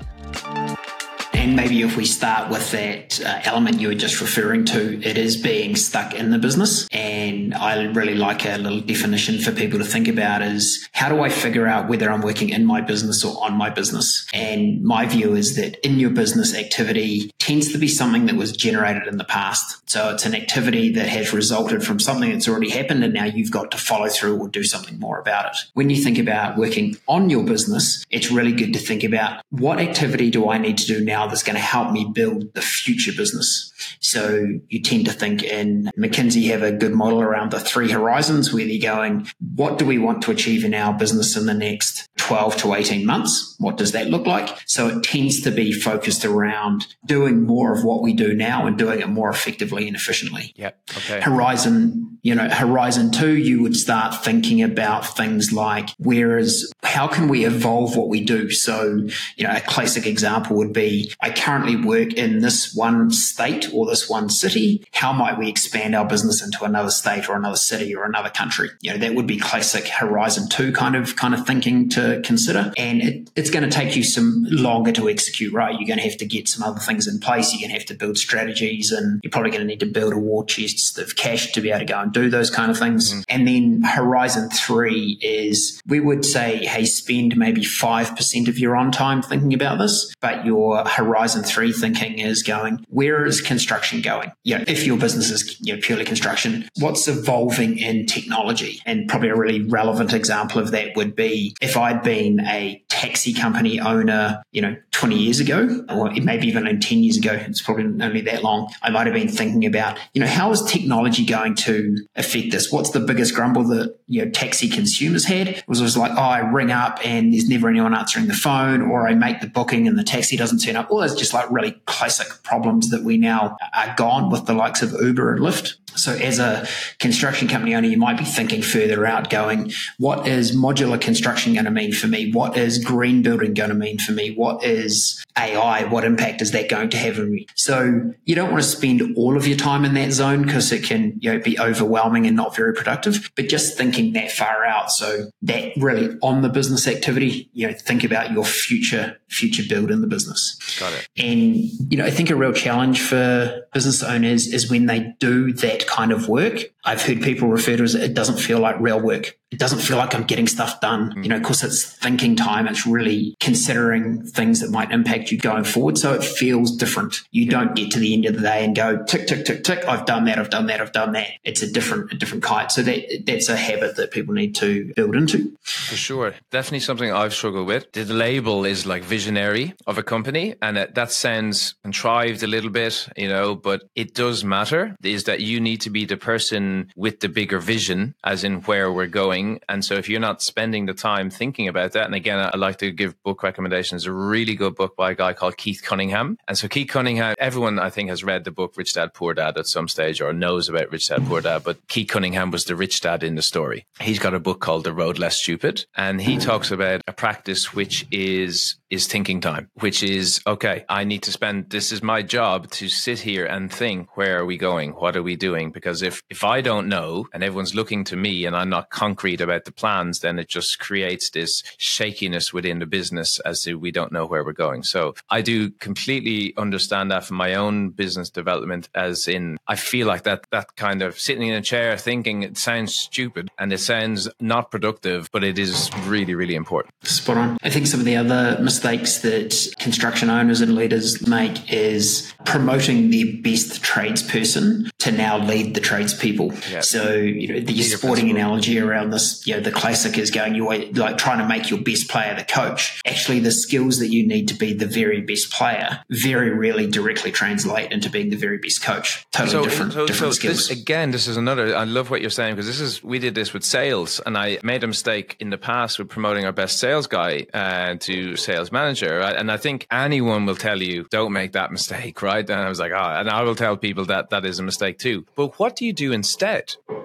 And 1.44 1.56
maybe 1.56 1.82
if 1.82 1.94
we 1.94 2.06
start 2.06 2.50
with 2.50 2.70
that 2.70 3.20
uh, 3.20 3.40
element 3.44 3.78
you 3.78 3.88
were 3.88 3.94
just 3.94 4.22
referring 4.22 4.64
to, 4.64 4.98
it 5.02 5.18
is 5.18 5.36
being 5.36 5.76
stuck 5.76 6.14
in 6.14 6.30
the 6.30 6.38
business. 6.38 6.88
And 6.90 7.52
I 7.52 7.82
really 7.82 8.14
like 8.14 8.46
a 8.46 8.56
little 8.56 8.80
definition 8.80 9.38
for 9.38 9.52
people 9.52 9.78
to 9.78 9.84
think 9.84 10.08
about 10.08 10.40
is 10.40 10.88
how 10.92 11.10
do 11.10 11.20
I 11.20 11.28
figure 11.28 11.66
out 11.66 11.86
whether 11.86 12.10
I'm 12.10 12.22
working 12.22 12.48
in 12.48 12.64
my 12.64 12.80
business 12.80 13.22
or 13.22 13.44
on 13.44 13.58
my 13.58 13.68
business? 13.68 14.26
And 14.32 14.82
my 14.82 15.04
view 15.04 15.34
is 15.34 15.56
that 15.56 15.86
in 15.86 15.98
your 15.98 16.08
business 16.08 16.54
activity 16.54 17.30
tends 17.44 17.70
to 17.70 17.76
be 17.76 17.88
something 17.88 18.24
that 18.24 18.36
was 18.36 18.52
generated 18.52 19.06
in 19.06 19.18
the 19.18 19.24
past. 19.24 19.86
So 19.86 20.14
it's 20.14 20.24
an 20.24 20.34
activity 20.34 20.90
that 20.94 21.06
has 21.06 21.34
resulted 21.34 21.84
from 21.84 22.00
something 22.00 22.32
that's 22.32 22.48
already 22.48 22.70
happened 22.70 23.04
and 23.04 23.12
now 23.12 23.26
you've 23.26 23.50
got 23.50 23.70
to 23.72 23.76
follow 23.76 24.08
through 24.08 24.38
or 24.38 24.48
do 24.48 24.64
something 24.64 24.98
more 24.98 25.18
about 25.18 25.52
it. 25.52 25.56
When 25.74 25.90
you 25.90 26.02
think 26.02 26.16
about 26.16 26.56
working 26.56 26.96
on 27.06 27.28
your 27.28 27.44
business, 27.44 28.02
it's 28.08 28.30
really 28.30 28.52
good 28.52 28.72
to 28.72 28.78
think 28.78 29.04
about 29.04 29.42
what 29.50 29.78
activity 29.78 30.30
do 30.30 30.48
I 30.48 30.56
need 30.56 30.78
to 30.78 30.86
do 30.86 31.04
now 31.04 31.26
that's 31.26 31.42
going 31.42 31.56
to 31.56 31.60
help 31.60 31.92
me 31.92 32.10
build 32.14 32.54
the 32.54 32.62
future 32.62 33.12
business. 33.14 33.74
So 34.00 34.48
you 34.70 34.80
tend 34.80 35.04
to 35.04 35.12
think 35.12 35.42
in 35.42 35.90
McKinsey 35.98 36.48
have 36.48 36.62
a 36.62 36.72
good 36.72 36.94
model 36.94 37.20
around 37.20 37.50
the 37.50 37.60
three 37.60 37.90
horizons 37.90 38.54
where 38.54 38.64
they're 38.64 38.80
going, 38.80 39.28
what 39.54 39.76
do 39.76 39.84
we 39.84 39.98
want 39.98 40.22
to 40.22 40.30
achieve 40.30 40.64
in 40.64 40.72
our 40.72 40.94
business 40.94 41.36
in 41.36 41.44
the 41.44 41.52
next 41.52 42.08
12 42.24 42.56
to 42.56 42.74
18 42.74 43.04
months. 43.04 43.54
What 43.58 43.76
does 43.76 43.92
that 43.92 44.08
look 44.08 44.26
like? 44.26 44.48
So 44.66 44.88
it 44.88 45.02
tends 45.02 45.42
to 45.42 45.50
be 45.50 45.72
focused 45.72 46.24
around 46.24 46.86
doing 47.04 47.42
more 47.42 47.74
of 47.74 47.84
what 47.84 48.02
we 48.02 48.14
do 48.14 48.32
now 48.32 48.66
and 48.66 48.78
doing 48.78 49.00
it 49.00 49.08
more 49.10 49.28
effectively 49.28 49.86
and 49.86 49.94
efficiently. 49.94 50.54
Yep. 50.56 50.80
Okay. 50.96 51.20
Horizon, 51.20 52.18
you 52.22 52.34
know, 52.34 52.48
Horizon 52.48 53.10
2, 53.10 53.36
you 53.36 53.60
would 53.62 53.76
start 53.76 54.24
thinking 54.24 54.62
about 54.62 55.16
things 55.16 55.52
like 55.52 55.90
whereas 55.98 56.72
how 56.82 57.06
can 57.06 57.28
we 57.28 57.44
evolve 57.44 57.94
what 57.94 58.08
we 58.08 58.24
do? 58.24 58.50
So, 58.50 59.06
you 59.36 59.46
know, 59.46 59.54
a 59.54 59.60
classic 59.60 60.06
example 60.06 60.56
would 60.56 60.72
be 60.72 61.12
I 61.20 61.30
currently 61.30 61.76
work 61.76 62.14
in 62.14 62.38
this 62.38 62.74
one 62.74 63.10
state 63.10 63.68
or 63.74 63.84
this 63.84 64.08
one 64.08 64.30
city. 64.30 64.82
How 64.92 65.12
might 65.12 65.38
we 65.38 65.50
expand 65.50 65.94
our 65.94 66.06
business 66.06 66.42
into 66.42 66.64
another 66.64 66.90
state 66.90 67.28
or 67.28 67.36
another 67.36 67.56
city 67.56 67.94
or 67.94 68.04
another 68.04 68.30
country? 68.30 68.70
You 68.80 68.92
know, 68.92 68.98
that 68.98 69.14
would 69.14 69.26
be 69.26 69.38
classic 69.38 69.88
Horizon 69.88 70.48
2 70.48 70.72
kind 70.72 70.96
of 70.96 71.16
kind 71.16 71.34
of 71.34 71.46
thinking 71.46 71.90
to 71.90 72.13
consider. 72.22 72.72
And 72.76 73.02
it, 73.02 73.30
it's 73.36 73.50
going 73.50 73.68
to 73.68 73.74
take 73.74 73.96
you 73.96 74.04
some 74.04 74.46
longer 74.50 74.92
to 74.92 75.08
execute, 75.08 75.52
right? 75.52 75.72
You're 75.72 75.86
going 75.86 75.98
to 75.98 76.08
have 76.08 76.18
to 76.18 76.26
get 76.26 76.48
some 76.48 76.62
other 76.62 76.80
things 76.80 77.06
in 77.06 77.20
place. 77.20 77.52
You're 77.52 77.60
going 77.60 77.70
to 77.70 77.78
have 77.78 77.86
to 77.86 77.94
build 77.94 78.18
strategies 78.18 78.92
and 78.92 79.20
you're 79.22 79.30
probably 79.30 79.50
going 79.50 79.62
to 79.62 79.66
need 79.66 79.80
to 79.80 79.86
build 79.86 80.12
a 80.12 80.18
war 80.18 80.44
chest 80.44 80.98
of 80.98 81.16
cash 81.16 81.52
to 81.52 81.60
be 81.60 81.70
able 81.70 81.80
to 81.80 81.84
go 81.84 82.00
and 82.00 82.12
do 82.12 82.30
those 82.30 82.50
kind 82.50 82.70
of 82.70 82.78
things. 82.78 83.12
Mm-hmm. 83.12 83.20
And 83.28 83.48
then 83.48 83.82
Horizon 83.82 84.50
3 84.50 85.18
is 85.20 85.80
we 85.86 86.00
would 86.00 86.24
say, 86.24 86.64
hey, 86.64 86.84
spend 86.84 87.36
maybe 87.36 87.62
5% 87.62 88.48
of 88.48 88.58
your 88.58 88.76
on 88.76 88.92
time 88.92 89.22
thinking 89.22 89.54
about 89.54 89.78
this, 89.78 90.14
but 90.20 90.44
your 90.44 90.84
Horizon 90.84 91.42
3 91.42 91.72
thinking 91.72 92.18
is 92.18 92.42
going, 92.42 92.84
where 92.88 93.24
is 93.24 93.40
construction 93.40 94.00
going? 94.00 94.32
You 94.44 94.58
know, 94.58 94.64
if 94.66 94.86
your 94.86 94.96
business 94.96 95.30
is 95.30 95.56
you 95.60 95.74
know, 95.74 95.80
purely 95.82 96.04
construction, 96.04 96.68
what's 96.78 97.08
evolving 97.08 97.78
in 97.78 98.06
technology? 98.06 98.80
And 98.86 99.08
probably 99.08 99.30
a 99.30 99.36
really 99.36 99.62
relevant 99.62 100.12
example 100.12 100.60
of 100.60 100.70
that 100.70 100.96
would 100.96 101.16
be 101.16 101.56
if 101.60 101.76
I'd 101.76 102.02
been 102.04 102.40
a 102.40 102.82
taxi 102.88 103.34
company 103.34 103.80
owner, 103.80 104.42
you 104.52 104.62
know, 104.62 104.76
20 104.92 105.16
years 105.16 105.40
ago, 105.40 105.84
or 105.90 106.10
maybe 106.12 106.46
even 106.46 106.80
10 106.80 106.98
years 106.98 107.16
ago, 107.16 107.32
it's 107.32 107.60
probably 107.60 107.84
only 107.84 108.20
that 108.22 108.42
long, 108.42 108.72
I 108.82 108.90
might 108.90 109.06
have 109.06 109.14
been 109.14 109.28
thinking 109.28 109.66
about, 109.66 109.98
you 110.14 110.20
know, 110.20 110.26
how 110.26 110.50
is 110.52 110.62
technology 110.62 111.26
going 111.26 111.56
to 111.56 111.96
affect 112.14 112.52
this? 112.52 112.70
What's 112.70 112.90
the 112.90 113.00
biggest 113.00 113.34
grumble 113.34 113.64
that, 113.64 113.98
you 114.06 114.24
know, 114.24 114.30
taxi 114.30 114.68
consumers 114.68 115.24
had? 115.24 115.48
It 115.48 115.64
was, 115.66 115.82
was 115.82 115.96
like, 115.96 116.12
oh, 116.12 116.22
I 116.22 116.38
ring 116.38 116.70
up 116.70 117.00
and 117.04 117.32
there's 117.32 117.48
never 117.48 117.68
anyone 117.68 117.94
answering 117.94 118.28
the 118.28 118.34
phone, 118.34 118.82
or 118.82 119.08
I 119.08 119.14
make 119.14 119.40
the 119.40 119.48
booking 119.48 119.88
and 119.88 119.98
the 119.98 120.04
taxi 120.04 120.36
doesn't 120.36 120.58
turn 120.58 120.76
up. 120.76 120.90
All 120.90 121.00
those 121.00 121.16
just 121.16 121.34
like 121.34 121.50
really 121.50 121.72
classic 121.86 122.28
problems 122.44 122.90
that 122.90 123.02
we 123.02 123.16
now 123.16 123.56
are 123.74 123.94
gone 123.96 124.30
with 124.30 124.46
the 124.46 124.54
likes 124.54 124.82
of 124.82 124.92
Uber 124.92 125.34
and 125.34 125.40
Lyft. 125.40 125.74
So 125.96 126.12
as 126.12 126.38
a 126.38 126.66
construction 126.98 127.46
company 127.46 127.74
owner, 127.74 127.86
you 127.86 127.96
might 127.96 128.18
be 128.18 128.24
thinking 128.24 128.62
further 128.62 129.06
out 129.06 129.30
going, 129.30 129.72
what 129.98 130.26
is 130.26 130.56
modular 130.56 131.00
construction 131.00 131.52
going 131.54 131.66
to 131.66 131.70
mean 131.70 131.92
for 131.94 132.08
me? 132.08 132.30
What 132.32 132.56
is 132.56 132.82
green 132.82 133.22
building 133.22 133.54
going 133.54 133.70
to 133.70 133.74
mean 133.74 133.98
for 133.98 134.12
me? 134.12 134.34
What 134.34 134.64
is 134.64 135.24
AI? 135.38 135.84
What 135.84 136.04
impact 136.04 136.42
is 136.42 136.50
that 136.52 136.68
going 136.68 136.90
to 136.90 136.96
have 136.96 137.18
on 137.18 137.30
me? 137.30 137.46
So 137.54 138.12
you 138.24 138.34
don't 138.34 138.50
want 138.50 138.62
to 138.62 138.68
spend 138.68 139.16
all 139.16 139.36
of 139.36 139.46
your 139.46 139.56
time 139.56 139.84
in 139.84 139.94
that 139.94 140.12
zone 140.12 140.42
because 140.42 140.70
it 140.72 140.84
can, 140.84 141.18
you 141.20 141.32
know, 141.32 141.38
be 141.40 141.58
overwhelming 141.58 142.26
and 142.26 142.36
not 142.36 142.54
very 142.54 142.74
productive, 142.74 143.30
but 143.36 143.48
just 143.48 143.76
thinking 143.76 144.12
that 144.12 144.30
far 144.30 144.64
out. 144.64 144.90
So 144.90 145.30
that 145.42 145.72
really 145.76 146.16
on 146.22 146.42
the 146.42 146.48
business 146.48 146.86
activity, 146.86 147.50
you 147.52 147.66
know, 147.66 147.74
think 147.74 148.04
about 148.04 148.32
your 148.32 148.44
future, 148.44 149.18
future 149.28 149.62
build 149.68 149.90
in 149.90 150.00
the 150.00 150.06
business. 150.06 150.58
Got 150.78 150.92
it. 150.92 151.08
And, 151.16 151.56
you 151.90 151.96
know, 151.96 152.04
I 152.04 152.10
think 152.10 152.30
a 152.30 152.36
real 152.36 152.52
challenge 152.52 153.00
for 153.00 153.66
business 153.72 154.02
owners 154.02 154.46
is 154.46 154.70
when 154.70 154.86
they 154.86 155.14
do 155.18 155.52
that 155.54 155.86
kind 155.86 156.12
of 156.12 156.28
work. 156.28 156.64
I've 156.84 157.02
heard 157.02 157.22
people 157.22 157.48
refer 157.48 157.76
to 157.76 157.82
as 157.82 157.94
it 157.94 158.14
doesn't 158.14 158.38
feel 158.38 158.60
like 158.60 158.78
real 158.80 159.00
work 159.00 159.36
it 159.54 159.60
doesn't 159.60 159.78
feel 159.78 159.96
like 159.96 160.16
I'm 160.16 160.24
getting 160.24 160.48
stuff 160.48 160.80
done. 160.80 161.14
Mm. 161.14 161.22
You 161.22 161.28
know, 161.28 161.36
of 161.36 161.44
course, 161.44 161.62
it's 161.62 161.84
thinking 161.84 162.34
time. 162.34 162.66
It's 162.66 162.88
really 162.88 163.36
considering 163.38 164.24
things 164.26 164.58
that 164.60 164.70
might 164.70 164.90
impact 164.90 165.30
you 165.30 165.38
going 165.38 165.62
forward. 165.62 165.96
So 165.96 166.12
it 166.12 166.24
feels 166.24 166.76
different. 166.76 167.20
You 167.30 167.48
don't 167.48 167.76
get 167.76 167.92
to 167.92 168.00
the 168.00 168.14
end 168.14 168.26
of 168.26 168.34
the 168.34 168.40
day 168.40 168.64
and 168.64 168.74
go 168.74 169.04
tick, 169.04 169.28
tick, 169.28 169.44
tick, 169.44 169.62
tick. 169.62 169.86
I've 169.86 170.06
done 170.06 170.24
that. 170.24 170.40
I've 170.40 170.50
done 170.50 170.66
that. 170.66 170.80
I've 170.80 170.90
done 170.90 171.12
that. 171.12 171.28
It's 171.44 171.62
a 171.62 171.70
different, 171.70 172.12
a 172.12 172.16
different 172.16 172.42
kite. 172.42 172.72
So 172.72 172.82
that 172.82 173.04
that's 173.26 173.48
a 173.48 173.56
habit 173.56 173.94
that 173.94 174.10
people 174.10 174.34
need 174.34 174.56
to 174.56 174.92
build 174.96 175.14
into. 175.14 175.56
For 175.62 175.94
sure. 175.94 176.34
Definitely 176.50 176.80
something 176.80 177.12
I've 177.12 177.32
struggled 177.32 177.68
with. 177.68 177.92
The 177.92 178.04
label 178.06 178.64
is 178.64 178.86
like 178.86 179.04
visionary 179.04 179.74
of 179.86 179.98
a 179.98 180.02
company 180.02 180.56
and 180.60 180.76
that 180.76 181.12
sounds 181.12 181.76
contrived 181.84 182.42
a 182.42 182.48
little 182.48 182.70
bit, 182.70 183.08
you 183.16 183.28
know, 183.28 183.54
but 183.54 183.84
it 183.94 184.14
does 184.14 184.42
matter 184.42 184.96
is 185.04 185.24
that 185.24 185.40
you 185.40 185.60
need 185.60 185.80
to 185.82 185.90
be 185.90 186.04
the 186.06 186.16
person 186.16 186.73
with 186.96 187.20
the 187.20 187.28
bigger 187.28 187.58
vision 187.58 188.14
as 188.24 188.44
in 188.44 188.60
where 188.62 188.92
we're 188.92 189.06
going 189.06 189.60
and 189.68 189.84
so 189.84 189.94
if 189.94 190.08
you're 190.08 190.20
not 190.20 190.42
spending 190.42 190.86
the 190.86 190.94
time 190.94 191.30
thinking 191.30 191.68
about 191.68 191.92
that, 191.92 192.06
and 192.06 192.14
again, 192.14 192.38
I 192.38 192.56
like 192.56 192.78
to 192.78 192.90
give 192.90 193.20
book 193.22 193.42
recommendations, 193.42 194.06
a 194.06 194.12
really 194.12 194.54
good 194.54 194.74
book 194.74 194.96
by 194.96 195.12
a 195.12 195.14
guy 195.14 195.32
called 195.32 195.56
Keith 195.56 195.82
Cunningham. 195.84 196.38
And 196.48 196.56
so 196.56 196.68
Keith 196.68 196.88
Cunningham, 196.88 197.34
everyone 197.38 197.78
I 197.78 197.90
think 197.90 198.08
has 198.10 198.24
read 198.24 198.44
the 198.44 198.50
book 198.50 198.74
Rich 198.76 198.94
Dad 198.94 199.14
Poor 199.14 199.34
Dad 199.34 199.58
at 199.58 199.66
some 199.66 199.88
stage 199.88 200.20
or 200.20 200.32
knows 200.32 200.68
about 200.68 200.90
Rich 200.90 201.08
Dad 201.08 201.26
Poor 201.26 201.40
Dad, 201.40 201.62
but 201.64 201.86
Keith 201.88 202.08
Cunningham 202.08 202.50
was 202.50 202.64
the 202.64 202.76
rich 202.76 203.00
dad 203.00 203.22
in 203.22 203.34
the 203.34 203.42
story. 203.42 203.86
He's 204.00 204.18
got 204.18 204.34
a 204.34 204.40
book 204.40 204.60
called 204.60 204.84
The 204.84 204.92
Road 204.92 205.18
Less 205.18 205.40
Stupid. 205.40 205.86
And 205.96 206.20
he 206.20 206.38
talks 206.38 206.70
about 206.70 207.02
a 207.06 207.12
practice 207.12 207.74
which 207.74 208.06
is 208.10 208.76
is 208.90 209.06
thinking 209.06 209.40
time, 209.40 209.70
which 209.74 210.02
is 210.02 210.40
okay, 210.46 210.84
I 210.88 211.04
need 211.04 211.22
to 211.24 211.32
spend 211.32 211.70
this 211.70 211.92
is 211.92 212.02
my 212.02 212.22
job 212.22 212.70
to 212.72 212.88
sit 212.88 213.18
here 213.18 213.44
and 213.44 213.72
think, 213.72 214.16
where 214.16 214.38
are 214.38 214.46
we 214.46 214.56
going? 214.56 214.92
What 214.92 215.16
are 215.16 215.22
we 215.22 215.36
doing? 215.36 215.72
Because 215.72 216.02
if 216.02 216.22
if 216.30 216.44
I 216.44 216.60
don't 216.64 216.88
know 216.88 217.28
and 217.32 217.44
everyone's 217.44 217.76
looking 217.76 218.02
to 218.04 218.16
me 218.16 218.44
and 218.44 218.56
I'm 218.56 218.68
not 218.68 218.90
concrete 218.90 219.40
about 219.40 219.64
the 219.64 219.72
plans, 219.72 220.18
then 220.18 220.40
it 220.40 220.48
just 220.48 220.80
creates 220.80 221.30
this 221.30 221.62
shakiness 221.78 222.52
within 222.52 222.80
the 222.80 222.86
business 222.86 223.38
as 223.40 223.64
we 223.66 223.92
don't 223.92 224.10
know 224.10 224.26
where 224.26 224.42
we're 224.44 224.52
going. 224.52 224.82
So 224.82 225.14
I 225.30 225.42
do 225.42 225.70
completely 225.70 226.54
understand 226.56 227.12
that 227.12 227.24
from 227.24 227.36
my 227.36 227.54
own 227.54 227.90
business 227.90 228.30
development 228.30 228.88
as 228.94 229.28
in 229.28 229.58
I 229.68 229.76
feel 229.76 230.08
like 230.08 230.24
that 230.24 230.46
that 230.50 230.74
kind 230.74 231.02
of 231.02 231.20
sitting 231.20 231.46
in 231.46 231.54
a 231.54 231.62
chair 231.62 231.96
thinking 231.96 232.42
it 232.42 232.58
sounds 232.58 232.94
stupid 232.94 233.50
and 233.58 233.72
it 233.72 233.78
sounds 233.78 234.28
not 234.40 234.70
productive, 234.70 235.28
but 235.30 235.44
it 235.44 235.58
is 235.58 235.90
really, 236.06 236.34
really 236.34 236.54
important. 236.54 236.94
Spot 237.06 237.36
on. 237.36 237.58
I 237.62 237.70
think 237.70 237.86
some 237.86 238.00
of 238.00 238.06
the 238.06 238.16
other 238.16 238.58
mistakes 238.60 239.18
that 239.18 239.54
construction 239.78 240.30
owners 240.30 240.60
and 240.60 240.74
leaders 240.74 241.26
make 241.26 241.72
is 241.72 242.32
promoting 242.44 243.10
their 243.10 243.26
best 243.42 243.82
tradesperson 243.82 244.90
to 244.98 245.12
now 245.12 245.38
lead 245.38 245.74
the 245.74 245.80
tradespeople. 245.80 246.52
Yeah. 246.70 246.80
So, 246.80 247.12
you 247.14 247.48
know, 247.48 247.60
the 247.60 247.82
sporting 247.82 248.30
analogy 248.30 248.78
around 248.78 249.10
this, 249.10 249.46
you 249.46 249.54
know, 249.54 249.60
the 249.60 249.72
classic 249.72 250.18
is 250.18 250.30
going, 250.30 250.54
you're 250.54 250.92
like 250.92 251.18
trying 251.18 251.38
to 251.38 251.46
make 251.46 251.70
your 251.70 251.80
best 251.80 252.08
player 252.08 252.34
the 252.34 252.44
coach. 252.44 253.00
Actually, 253.06 253.40
the 253.40 253.52
skills 253.52 253.98
that 253.98 254.08
you 254.08 254.26
need 254.26 254.48
to 254.48 254.54
be 254.54 254.72
the 254.72 254.86
very 254.86 255.20
best 255.20 255.52
player 255.52 256.00
very 256.10 256.50
rarely 256.50 256.86
directly 256.86 257.32
translate 257.32 257.92
into 257.92 258.10
being 258.10 258.30
the 258.30 258.36
very 258.36 258.58
best 258.58 258.82
coach. 258.82 259.26
Totally 259.32 259.50
so, 259.50 259.64
different, 259.64 259.92
so, 259.92 260.06
different 260.06 260.34
so 260.34 260.38
skills. 260.38 260.68
This, 260.68 260.78
again, 260.80 261.10
this 261.10 261.26
is 261.26 261.36
another, 261.36 261.76
I 261.76 261.84
love 261.84 262.10
what 262.10 262.20
you're 262.20 262.30
saying 262.30 262.56
because 262.56 262.66
this 262.66 262.80
is, 262.80 263.02
we 263.02 263.18
did 263.18 263.34
this 263.34 263.52
with 263.52 263.64
sales 263.64 264.20
and 264.24 264.36
I 264.36 264.58
made 264.62 264.84
a 264.84 264.86
mistake 264.86 265.36
in 265.40 265.50
the 265.50 265.58
past 265.58 265.98
with 265.98 266.08
promoting 266.08 266.44
our 266.44 266.52
best 266.52 266.78
sales 266.78 267.06
guy 267.06 267.46
uh, 267.52 267.94
to 268.00 268.36
sales 268.36 268.72
manager. 268.72 269.18
Right? 269.18 269.36
And 269.36 269.50
I 269.50 269.56
think 269.56 269.86
anyone 269.90 270.46
will 270.46 270.56
tell 270.56 270.80
you, 270.80 271.06
don't 271.10 271.32
make 271.32 271.52
that 271.52 271.72
mistake, 271.72 272.22
right? 272.22 272.48
And 272.48 272.60
I 272.60 272.68
was 272.68 272.80
like, 272.80 272.92
oh, 272.92 272.96
and 272.96 273.28
I 273.28 273.42
will 273.42 273.54
tell 273.54 273.76
people 273.76 274.04
that 274.06 274.30
that 274.30 274.44
is 274.44 274.58
a 274.58 274.62
mistake 274.62 274.98
too. 274.98 275.24
But 275.34 275.58
what 275.58 275.76
do 275.76 275.84
you 275.84 275.92
do 275.92 276.12
instead, 276.12 276.43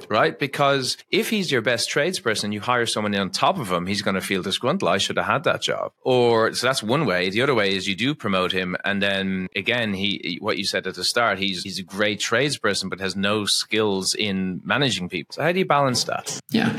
right? 0.09 0.37
Because 0.37 0.97
if 1.11 1.29
he's 1.29 1.51
your 1.51 1.61
best 1.61 1.89
tradesperson, 1.89 2.53
you 2.53 2.61
hire 2.61 2.85
someone 2.85 3.15
on 3.15 3.29
top 3.29 3.57
of 3.59 3.71
him, 3.71 3.85
he's 3.85 4.01
going 4.01 4.15
to 4.15 4.21
feel 4.21 4.41
disgruntled. 4.41 4.89
I 4.89 4.97
should 4.97 5.17
have 5.17 5.25
had 5.25 5.43
that 5.45 5.61
job. 5.61 5.91
Or 6.01 6.53
so 6.53 6.67
that's 6.67 6.83
one 6.83 7.05
way. 7.05 7.29
The 7.29 7.41
other 7.41 7.55
way 7.55 7.75
is 7.75 7.87
you 7.87 7.95
do 7.95 8.15
promote 8.15 8.51
him, 8.51 8.75
and 8.83 9.01
then 9.01 9.47
again, 9.55 9.93
he 9.93 10.37
what 10.41 10.57
you 10.57 10.65
said 10.65 10.87
at 10.87 10.95
the 10.95 11.03
start, 11.03 11.39
he's 11.39 11.63
he's 11.63 11.79
a 11.79 11.83
great 11.83 12.19
tradesperson, 12.19 12.89
but 12.89 12.99
has 12.99 13.15
no 13.15 13.45
skills 13.45 14.15
in 14.15 14.61
managing 14.63 15.09
people. 15.09 15.33
So 15.33 15.43
how 15.43 15.51
do 15.51 15.59
you 15.59 15.65
balance 15.65 16.03
that? 16.05 16.39
Yeah, 16.49 16.69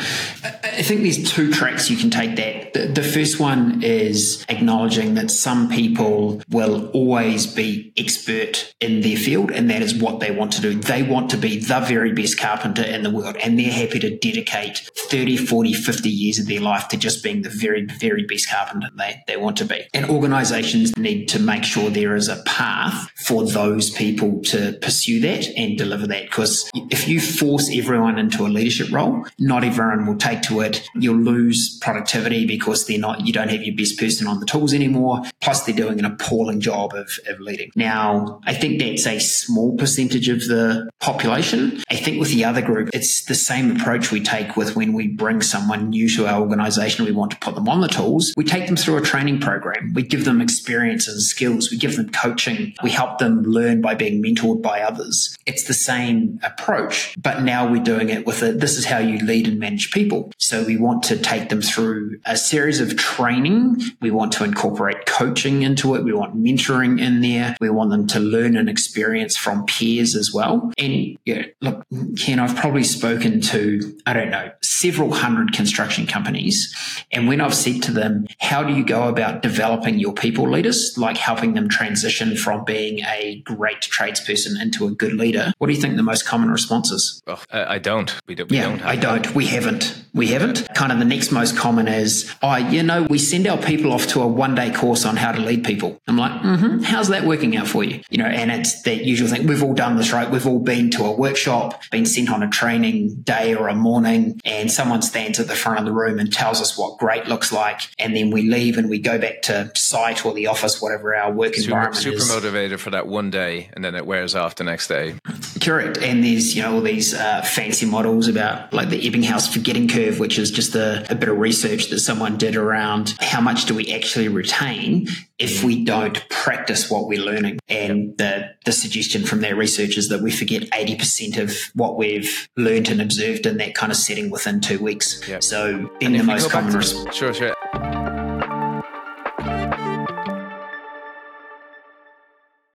I 0.43 0.83
think 0.83 1.03
there's 1.03 1.31
two 1.31 1.53
tracks 1.53 1.91
you 1.91 1.97
can 1.97 2.11
take 2.11 2.37
that. 2.37 2.60
The, 2.73 2.87
the 2.87 3.03
first 3.03 3.41
one 3.41 3.83
is 3.83 4.45
acknowledging 4.49 5.15
that 5.15 5.31
some 5.31 5.69
people 5.69 6.43
will 6.51 6.89
always 6.91 7.47
be 7.47 7.93
expert 7.97 8.75
in 8.81 9.01
their 9.01 9.17
field, 9.17 9.51
and 9.51 9.69
that 9.71 9.83
is 9.83 9.95
what 9.95 10.21
they 10.21 10.31
want 10.31 10.53
to 10.53 10.61
do. 10.61 10.75
They 10.75 11.03
want 11.03 11.31
to 11.31 11.37
be 11.37 11.59
the 11.59 11.81
very 11.81 12.13
best 12.13 12.39
carpenter 12.39 12.83
in 12.83 13.03
the 13.03 13.11
world, 13.11 13.37
and 13.37 13.59
they're 13.59 13.73
happy 13.73 13.99
to 14.01 14.17
dedicate 14.17 14.91
30, 14.97 15.37
40, 15.37 15.73
50 15.73 16.09
years 16.09 16.39
of 16.39 16.47
their 16.47 16.61
life 16.61 16.89
to 16.89 16.97
just 16.97 17.23
being 17.23 17.43
the 17.43 17.51
very, 17.51 17.85
very 17.85 18.25
best 18.25 18.49
carpenter 18.49 18.89
they, 18.97 19.23
they 19.27 19.37
want 19.37 19.57
to 19.59 19.65
be. 19.65 19.87
And 19.93 20.09
organizations 20.09 20.97
need 20.97 21.27
to 21.29 21.39
make 21.39 21.65
sure 21.65 21.91
there 21.91 22.17
is 22.17 22.29
a 22.29 22.43
path 22.45 23.11
for 23.17 23.45
those 23.45 23.91
people 23.91 24.41
to 24.43 24.79
pursue 24.81 25.21
that 25.21 25.47
and 25.57 25.77
deliver 25.77 26.07
that. 26.07 26.25
Because 26.25 26.71
if 26.75 27.09
you 27.09 27.21
force 27.21 27.71
everyone 27.73 28.19
into 28.19 28.47
a 28.47 28.49
leadership 28.49 28.91
role, 28.93 29.27
not 29.39 29.65
everyone 29.65 30.07
will 30.07 30.17
take 30.17 30.43
to 30.43 30.61
it. 30.61 30.89
You'll 30.95 31.17
lose 31.17 31.79
productivity 31.81 32.47
because 32.61 32.87
they're 32.87 32.99
not, 32.99 33.27
you 33.27 33.33
don't 33.33 33.49
have 33.49 33.63
your 33.63 33.75
best 33.75 33.99
person 33.99 34.27
on 34.27 34.39
the 34.39 34.47
tools 34.47 34.73
anymore. 34.73 35.23
Plus 35.41 35.65
they're 35.65 35.75
doing 35.75 35.99
an 35.99 36.05
appalling 36.05 36.61
job 36.61 36.95
of, 36.95 37.11
of 37.27 37.41
leading. 37.41 37.71
Now, 37.75 38.41
I 38.45 38.55
think 38.55 38.81
that's 38.81 39.07
a 39.07 39.19
small 39.19 39.77
percentage 39.77 40.29
of 40.29 40.41
the 40.41 40.91
population. 41.01 41.83
I 41.91 41.97
think 41.97 42.21
with 42.21 42.31
the 42.31 42.45
other 42.45 42.63
group, 42.63 42.91
it's 42.93 43.25
the 43.25 43.35
same 43.35 43.75
approach 43.75 44.13
we 44.13 44.23
take 44.23 44.57
with 44.57 44.77
when 44.77 44.93
we 44.93 45.09
bring 45.09 45.41
someone 45.41 45.91
new 45.91 46.09
to 46.11 46.27
our 46.27 46.41
organization. 46.41 47.05
We 47.07 47.13
want 47.13 47.31
to 47.33 47.39
put 47.39 47.55
them 47.55 47.69
on 47.69 47.81
the 47.81 47.89
tools. 47.89 48.35
We 48.37 48.45
take 48.45 48.67
them 48.67 48.77
through 48.77 48.99
a 48.99 49.03
training 49.03 49.41
program. 49.41 49.93
We 49.95 50.03
give 50.03 50.25
them 50.25 50.41
experience 50.41 51.09
and 51.09 51.21
skills. 51.23 51.71
We 51.71 51.79
give 51.79 51.97
them 51.97 52.11
coaching. 52.11 52.75
We 52.83 52.91
help 52.91 53.19
them 53.19 53.43
learn 53.43 53.81
by 53.81 53.95
being 53.95 54.23
mentored 54.23 54.63
by 54.63 54.83
others. 54.83 55.37
It's 55.47 55.65
the 55.65 55.75
same 55.75 56.39
approach, 56.43 57.17
but 57.21 57.43
now 57.43 57.71
we're 57.71 57.83
doing 57.83 58.11
it 58.11 58.27
with 58.27 58.43
a, 58.43 58.53
this 58.53 58.77
is 58.77 58.85
how 58.85 58.99
you 58.99 59.19
lead 59.25 59.49
and 59.49 59.59
manage 59.59 59.91
people. 59.93 60.33
So 60.39 60.65
we 60.65 60.77
want 60.77 61.03
to 61.05 61.17
take 61.17 61.49
them 61.49 61.63
through 61.63 62.21
a 62.25 62.37
series 62.51 62.81
of 62.81 62.97
training. 62.97 63.81
We 64.01 64.11
want 64.11 64.33
to 64.33 64.45
incorporate 64.45 65.07
coaching 65.07 65.63
into 65.63 65.95
it. 65.95 66.03
We 66.03 66.13
want 66.13 66.37
mentoring 66.37 67.01
in 67.01 67.21
there. 67.21 67.57
We 67.61 67.71
want 67.71 67.91
them 67.91 68.09
to 68.09 68.19
learn 68.19 68.57
and 68.57 68.69
experience 68.69 69.37
from 69.37 69.65
peers 69.67 70.17
as 70.17 70.33
well. 70.35 70.73
And 70.77 71.17
yeah, 71.25 71.45
look, 71.61 71.85
Ken, 72.19 72.41
I've 72.41 72.57
probably 72.57 72.83
spoken 72.83 73.41
to, 73.43 73.99
I 74.05 74.13
don't 74.13 74.31
know, 74.31 74.51
several 74.63 75.13
hundred 75.13 75.53
construction 75.53 76.09
companies. 76.09 76.75
And 77.13 77.29
when 77.29 77.41
I've 77.41 77.55
said 77.55 77.83
to 77.85 77.93
them, 77.93 78.27
how 78.41 78.65
do 78.65 78.75
you 78.75 78.85
go 78.85 79.09
about 79.09 79.43
developing 79.43 80.01
your 80.01 80.13
people 80.13 80.51
leaders, 80.51 80.95
like 80.97 81.17
helping 81.17 81.55
them 81.55 81.69
transition 81.69 82.37
from 82.37 82.65
being 82.65 83.01
a 83.05 83.43
great 83.45 83.81
tradesperson 83.81 84.61
into 84.61 84.87
a 84.87 84.91
good 84.91 85.13
leader? 85.13 85.53
What 85.59 85.69
do 85.69 85.73
you 85.73 85.81
think 85.81 85.97
the 85.97 86.03
most 86.03 86.27
common 86.27 86.51
response 86.51 86.91
is? 86.91 87.23
Well, 87.27 87.41
I 87.53 87.79
don't. 87.79 88.13
We 88.27 88.35
don't. 88.35 88.51
We 88.51 88.57
yeah, 88.57 88.71
don't 88.71 88.83
I 88.85 88.97
don't. 88.97 89.35
We 89.37 89.47
haven't. 89.47 90.05
We 90.13 90.27
haven't. 90.29 90.67
Kind 90.75 90.91
of 90.91 90.99
the 90.99 91.05
next 91.05 91.31
most 91.31 91.57
common 91.57 91.87
is, 91.87 92.35
oh, 92.43 92.57
you 92.57 92.83
know, 92.83 93.03
we 93.03 93.19
send 93.19 93.47
our 93.47 93.59
people 93.59 93.93
off 93.93 94.07
to 94.09 94.23
a 94.23 94.27
one 94.27 94.55
day 94.55 94.71
course 94.71 95.05
on 95.05 95.17
how 95.17 95.33
to 95.33 95.41
lead 95.41 95.65
people. 95.65 96.01
I'm 96.07 96.17
like, 96.17 96.33
mm-hmm, 96.43 96.81
how's 96.81 97.09
that 97.09 97.25
working 97.25 97.57
out 97.57 97.67
for 97.69 97.85
you? 97.85 98.01
You 98.11 98.19
know, 98.19 98.27
and 98.27 98.51
it's 98.51 98.83
that 98.83 99.05
usual 99.05 99.29
thing. 99.29 99.47
We've 99.47 99.63
all 99.63 99.75
done 99.75 99.97
this, 99.97 100.13
right? 100.13 100.31
We've 100.31 100.47
all 100.47 100.61
been 100.61 100.91
to 100.91 101.05
a 101.05 101.13
workshop, 101.13 101.83
been 101.91 102.07
sent 102.07 102.31
on 102.31 102.43
a 102.43 102.49
training 102.49 103.23
day 103.23 103.55
or 103.55 103.69
a 103.69 103.75
morning, 103.75 104.41
and 104.45 104.71
someone 104.71 105.03
stands 105.03 105.39
at 105.41 105.49
the 105.49 105.55
front 105.55 105.79
of 105.79 105.85
the 105.85 105.93
room 105.93 106.19
and 106.19 106.33
tells 106.33 106.61
us 106.61 106.77
what 106.79 106.99
great 106.99 107.27
looks 107.27 107.53
like. 107.53 107.81
And 107.99 108.17
then 108.17 108.31
we 108.31 108.43
leave 108.43 108.79
and 108.79 108.89
we 108.89 108.99
go 108.99 109.19
back 109.19 109.43
to 109.43 109.71
site 109.75 110.25
or 110.25 110.35
the 110.35 110.47
office, 110.47 110.81
whatever 110.81 111.15
our 111.15 111.33
work 111.33 111.55
super, 111.55 111.69
environment 111.69 111.97
super 111.97 112.17
is. 112.17 112.27
Super 112.27 112.41
motivated 112.41 112.81
for 112.81 112.91
that 112.91 113.07
one 113.07 113.31
day 113.31 113.71
and 113.73 113.85
then 113.85 113.95
it 113.95 114.07
wears 114.07 114.35
off 114.35 114.57
the 114.57 114.65
next 114.65 114.89
day. 114.89 115.15
Correct. 115.61 115.99
And 115.99 116.25
there's, 116.25 116.57
you 116.57 116.63
know, 116.63 116.75
all 116.75 116.81
these 116.81 117.15
uh, 117.15 117.43
fancy 117.43 117.87
models 117.87 118.29
about 118.29 118.73
like 118.73 118.89
the 118.89 119.01
Ebbinghaus 119.01 119.53
forgetting 119.53 119.89
curve, 119.89 120.19
which 120.19 120.39
is 120.39 120.51
just 120.51 120.75
a, 120.75 121.11
a 121.11 121.15
bit 121.15 121.29
of 121.29 121.39
research 121.39 121.89
that 121.89 122.01
someone 122.01 122.37
did 122.37 122.57
around 122.57 123.15
how 123.21 123.41
much 123.41 123.67
do 123.67 123.75
we 123.75 123.93
actually 123.93 124.29
retain 124.29 125.07
if 125.39 125.63
we 125.63 125.85
don't 125.85 126.27
practice 126.29 126.91
what 126.91 127.07
we're 127.07 127.23
learning. 127.23 127.59
And 127.69 128.17
the, 128.19 128.51
the 128.65 128.73
suggestion 128.73 129.25
from 129.25 129.41
that 129.41 129.57
research 129.57 129.97
is 129.97 130.09
that 130.09 130.23
we 130.23 130.31
forget 130.31 130.63
80% 130.71 131.39
of 131.39 131.55
what 131.75 131.97
we've 131.97 132.49
learned 132.57 132.89
and 132.89 133.01
observed 133.01 133.47
in 133.47 133.59
that 133.59 133.75
kind 133.75 133.93
of 133.93 133.99
setting 133.99 134.31
within 134.31 134.61
two 134.61 134.79
weeks. 134.79 135.27
Yep. 135.29 135.43
So, 135.43 135.91
in 136.01 136.13
the 136.13 136.23
most 136.23 136.51
common 136.51 136.75
response. 136.75 137.15
Sure, 137.15 137.35
sure. 137.35 138.00